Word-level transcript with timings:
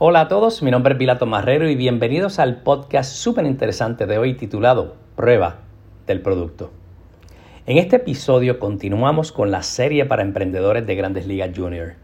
Hola 0.00 0.22
a 0.22 0.28
todos, 0.28 0.60
mi 0.60 0.72
nombre 0.72 0.94
es 0.94 0.98
Pilato 0.98 1.24
Marrero 1.24 1.70
y 1.70 1.76
bienvenidos 1.76 2.40
al 2.40 2.62
podcast 2.62 3.14
súper 3.14 3.46
interesante 3.46 4.06
de 4.06 4.18
hoy 4.18 4.34
titulado 4.34 4.96
Prueba 5.14 5.58
del 6.08 6.20
Producto. 6.20 6.72
En 7.64 7.78
este 7.78 7.96
episodio 7.96 8.58
continuamos 8.58 9.30
con 9.30 9.52
la 9.52 9.62
serie 9.62 10.04
para 10.04 10.22
emprendedores 10.22 10.84
de 10.84 10.96
Grandes 10.96 11.28
Ligas 11.28 11.56
Junior. 11.56 11.94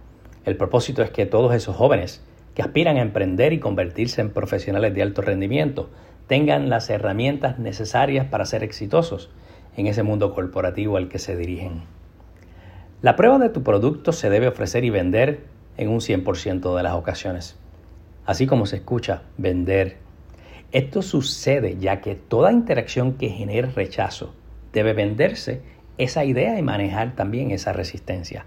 El 0.45 0.57
propósito 0.57 1.03
es 1.03 1.11
que 1.11 1.27
todos 1.27 1.53
esos 1.53 1.75
jóvenes 1.75 2.25
que 2.55 2.63
aspiran 2.63 2.97
a 2.97 3.03
emprender 3.03 3.53
y 3.53 3.59
convertirse 3.59 4.21
en 4.21 4.31
profesionales 4.31 4.95
de 4.95 5.03
alto 5.03 5.21
rendimiento 5.21 5.91
tengan 6.29 6.71
las 6.71 6.91
herramientas 6.91 7.59
necesarias 7.59 8.25
para 8.25 8.45
ser 8.45 8.63
exitosos 8.63 9.31
en 9.77 9.89
ese 9.89 10.05
mundo 10.05 10.33
corporativo 10.33 10.97
al 10.97 11.09
que 11.09 11.19
se 11.19 11.37
dirigen. 11.37 11.83
La 13.03 13.17
prueba 13.17 13.41
de 13.41 13.49
tu 13.49 13.65
producto 13.65 14.13
se 14.13 14.31
debe 14.31 14.47
ofrecer 14.47 14.85
y 14.85 14.91
vender 14.91 15.41
en 15.77 15.89
un 15.89 15.99
100% 15.99 16.77
de 16.77 16.83
las 16.85 16.93
ocasiones. 16.93 17.59
Así 18.27 18.47
como 18.47 18.67
se 18.67 18.77
escucha, 18.77 19.23
vender. 19.39 19.99
Esto 20.73 21.03
sucede 21.03 21.79
ya 21.79 22.01
que 22.01 22.15
toda 22.15 22.53
interacción 22.53 23.15
que 23.15 23.29
genere 23.29 23.71
rechazo 23.71 24.35
debe 24.73 24.93
venderse 24.93 25.63
esa 25.99 26.25
idea 26.25 26.59
y 26.59 26.63
manejar 26.63 27.17
también 27.17 27.51
esa 27.51 27.73
resistencia. 27.73 28.47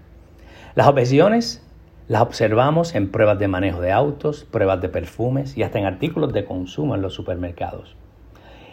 Las 0.74 0.88
objeciones 0.88 1.62
las 2.08 2.22
observamos 2.22 2.94
en 2.94 3.10
pruebas 3.10 3.38
de 3.38 3.48
manejo 3.48 3.80
de 3.80 3.92
autos, 3.92 4.44
pruebas 4.44 4.80
de 4.82 4.88
perfumes 4.88 5.56
y 5.56 5.62
hasta 5.62 5.78
en 5.78 5.86
artículos 5.86 6.32
de 6.32 6.44
consumo 6.44 6.94
en 6.94 7.02
los 7.02 7.14
supermercados. 7.14 7.96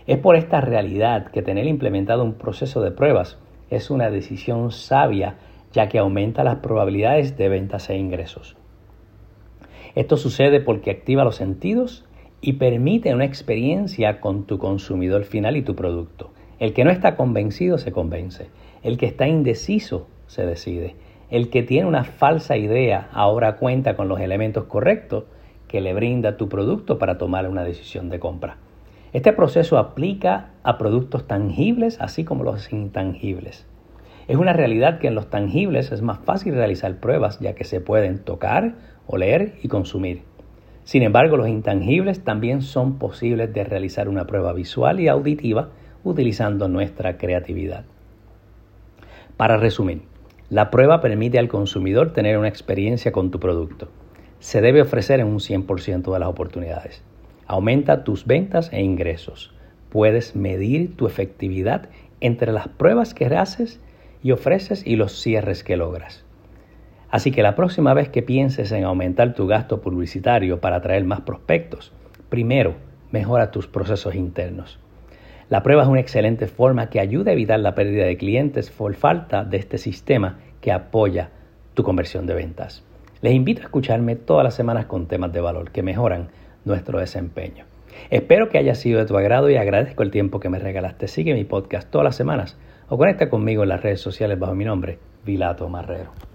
Es 0.07 0.17
por 0.17 0.35
esta 0.35 0.61
realidad 0.61 1.27
que 1.27 1.41
tener 1.41 1.67
implementado 1.67 2.23
un 2.23 2.33
proceso 2.33 2.81
de 2.81 2.91
pruebas 2.91 3.37
es 3.69 3.89
una 3.89 4.09
decisión 4.09 4.71
sabia 4.71 5.35
ya 5.71 5.87
que 5.87 5.99
aumenta 5.99 6.43
las 6.43 6.57
probabilidades 6.57 7.37
de 7.37 7.47
ventas 7.47 7.89
e 7.89 7.95
ingresos. 7.95 8.57
Esto 9.95 10.17
sucede 10.17 10.61
porque 10.61 10.91
activa 10.91 11.23
los 11.23 11.35
sentidos 11.35 12.05
y 12.39 12.53
permite 12.53 13.13
una 13.13 13.25
experiencia 13.25 14.19
con 14.21 14.45
tu 14.45 14.57
consumidor 14.57 15.25
final 15.25 15.57
y 15.57 15.61
tu 15.61 15.75
producto. 15.75 16.31
El 16.59 16.73
que 16.73 16.83
no 16.83 16.91
está 16.91 17.15
convencido 17.15 17.77
se 17.77 17.91
convence. 17.91 18.47
El 18.83 18.97
que 18.97 19.05
está 19.05 19.27
indeciso 19.27 20.07
se 20.27 20.45
decide. 20.45 20.95
El 21.29 21.49
que 21.49 21.63
tiene 21.63 21.87
una 21.87 22.03
falsa 22.03 22.57
idea 22.57 23.09
ahora 23.13 23.57
cuenta 23.57 23.95
con 23.95 24.07
los 24.07 24.19
elementos 24.19 24.65
correctos 24.65 25.25
que 25.67 25.81
le 25.81 25.93
brinda 25.93 26.37
tu 26.37 26.49
producto 26.49 26.97
para 26.97 27.17
tomar 27.17 27.47
una 27.49 27.63
decisión 27.63 28.09
de 28.09 28.19
compra. 28.19 28.57
Este 29.13 29.33
proceso 29.33 29.77
aplica 29.77 30.51
a 30.63 30.77
productos 30.77 31.27
tangibles 31.27 31.99
así 31.99 32.23
como 32.23 32.43
los 32.43 32.71
intangibles. 32.71 33.65
Es 34.27 34.37
una 34.37 34.53
realidad 34.53 34.99
que 34.99 35.07
en 35.07 35.15
los 35.15 35.29
tangibles 35.29 35.91
es 35.91 36.01
más 36.01 36.19
fácil 36.19 36.53
realizar 36.53 36.95
pruebas 36.97 37.39
ya 37.39 37.53
que 37.53 37.65
se 37.65 37.81
pueden 37.81 38.19
tocar, 38.19 38.75
oler 39.11 39.55
y 39.61 39.67
consumir. 39.67 40.23
Sin 40.83 41.03
embargo, 41.03 41.37
los 41.37 41.47
intangibles 41.47 42.23
también 42.23 42.61
son 42.61 42.97
posibles 42.97 43.53
de 43.53 43.63
realizar 43.63 44.09
una 44.09 44.25
prueba 44.25 44.53
visual 44.53 44.99
y 44.99 45.07
auditiva 45.07 45.69
utilizando 46.03 46.67
nuestra 46.67 47.17
creatividad. 47.17 47.85
Para 49.37 49.57
resumir, 49.57 50.01
la 50.49 50.71
prueba 50.71 51.01
permite 51.01 51.39
al 51.39 51.47
consumidor 51.47 52.13
tener 52.13 52.37
una 52.37 52.47
experiencia 52.47 53.11
con 53.11 53.31
tu 53.31 53.39
producto. 53.39 53.89
Se 54.39 54.61
debe 54.61 54.81
ofrecer 54.81 55.19
en 55.19 55.27
un 55.27 55.39
100% 55.39 56.11
de 56.11 56.19
las 56.19 56.29
oportunidades. 56.29 57.03
Aumenta 57.45 58.03
tus 58.03 58.25
ventas 58.25 58.71
e 58.73 58.81
ingresos. 58.81 59.53
Puedes 59.89 60.35
medir 60.35 60.95
tu 60.95 61.05
efectividad 61.05 61.89
entre 62.21 62.51
las 62.51 62.67
pruebas 62.67 63.13
que 63.13 63.25
haces 63.25 63.79
y 64.23 64.31
ofreces 64.31 64.85
y 64.85 64.95
los 64.95 65.21
cierres 65.21 65.63
que 65.63 65.77
logras. 65.77 66.23
Así 67.11 67.31
que 67.31 67.43
la 67.43 67.55
próxima 67.55 67.93
vez 67.93 68.07
que 68.07 68.23
pienses 68.23 68.71
en 68.71 68.85
aumentar 68.85 69.33
tu 69.33 69.45
gasto 69.45 69.81
publicitario 69.81 70.61
para 70.61 70.77
atraer 70.77 71.03
más 71.03 71.21
prospectos, 71.21 71.91
primero 72.29 72.75
mejora 73.11 73.51
tus 73.51 73.67
procesos 73.67 74.15
internos. 74.15 74.79
La 75.49 75.61
prueba 75.61 75.83
es 75.83 75.89
una 75.89 75.99
excelente 75.99 76.47
forma 76.47 76.89
que 76.89 77.01
ayuda 77.01 77.31
a 77.31 77.33
evitar 77.33 77.59
la 77.59 77.75
pérdida 77.75 78.05
de 78.05 78.15
clientes 78.15 78.71
por 78.71 78.95
falta 78.95 79.43
de 79.43 79.57
este 79.57 79.77
sistema 79.77 80.39
que 80.61 80.71
apoya 80.71 81.31
tu 81.73 81.83
conversión 81.83 82.25
de 82.25 82.33
ventas. 82.33 82.85
Les 83.21 83.33
invito 83.33 83.59
a 83.59 83.65
escucharme 83.65 84.15
todas 84.15 84.45
las 84.45 84.53
semanas 84.53 84.85
con 84.85 85.07
temas 85.07 85.33
de 85.33 85.41
valor 85.41 85.71
que 85.71 85.83
mejoran 85.83 86.29
nuestro 86.63 86.99
desempeño. 86.99 87.65
Espero 88.09 88.47
que 88.47 88.57
haya 88.57 88.75
sido 88.75 88.99
de 88.99 89.05
tu 89.05 89.17
agrado 89.17 89.49
y 89.49 89.57
agradezco 89.57 90.03
el 90.03 90.11
tiempo 90.11 90.39
que 90.39 90.47
me 90.47 90.59
regalaste. 90.59 91.09
Sigue 91.09 91.33
mi 91.33 91.43
podcast 91.43 91.91
todas 91.91 92.05
las 92.05 92.15
semanas 92.15 92.57
o 92.87 92.97
conecta 92.97 93.29
conmigo 93.29 93.63
en 93.63 93.69
las 93.69 93.83
redes 93.83 93.99
sociales 93.99 94.39
bajo 94.39 94.55
mi 94.55 94.63
nombre, 94.63 94.99
Vilato 95.25 95.67
Marrero. 95.67 96.30